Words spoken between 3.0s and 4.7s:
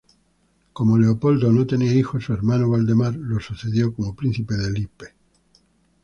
lo sucedió como príncipe